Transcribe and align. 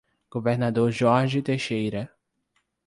Governador 0.31 0.89
Jorge 0.91 1.43
Teixeira 1.43 2.11